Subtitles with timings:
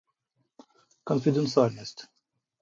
[1.03, 2.01] Конфиденциальность